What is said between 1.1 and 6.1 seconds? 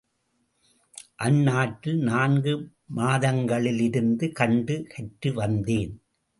அந்நாட்டில், நான்கு மாதங்களிருந்து கண்டு கற்று வந்தேன்.